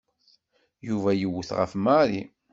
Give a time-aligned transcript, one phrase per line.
[0.87, 2.21] Yuba yewwet ɣef Mary.